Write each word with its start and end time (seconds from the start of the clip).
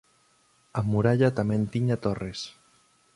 A 0.79 0.81
muralla 0.91 1.35
tamén 1.39 1.63
tiña 1.73 2.01
torres. 2.05 2.39